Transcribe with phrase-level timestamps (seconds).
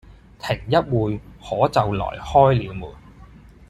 [0.39, 2.89] 停一會，可就來開了門。